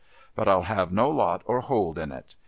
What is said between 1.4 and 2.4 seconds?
or hold in it.